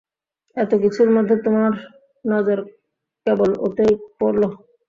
এতকিছুর 0.57 1.09
মধ্যে 1.15 1.35
তোমার 1.45 1.73
নজর 2.25 2.59
কেবল 3.25 3.49
ওতেই 3.65 3.91
পড়লো। 4.19 4.47